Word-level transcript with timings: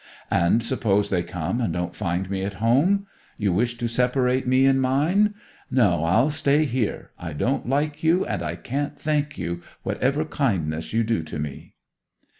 'And 0.31 0.63
suppose 0.63 1.11
they 1.11 1.21
come 1.21 1.61
and 1.61 1.71
don't 1.73 1.95
find 1.95 2.27
me 2.27 2.41
at 2.41 2.55
home? 2.55 3.05
You 3.37 3.53
wish 3.53 3.77
to 3.77 3.87
separate 3.87 4.47
me 4.47 4.65
and 4.65 4.81
mine! 4.81 5.35
No, 5.69 6.05
I'll 6.05 6.31
stay 6.31 6.65
here. 6.65 7.11
I 7.19 7.33
don't 7.33 7.69
like 7.69 8.01
you, 8.01 8.25
and 8.25 8.41
I 8.41 8.55
can't 8.55 8.97
thank 8.97 9.37
you, 9.37 9.61
whatever 9.83 10.25
kindness 10.25 10.91
you 10.91 11.03
do 11.03 11.23
me! 11.37 11.75